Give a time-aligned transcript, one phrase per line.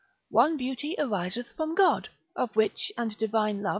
[0.31, 3.69] One beauty ariseth from God, of which and divine love S.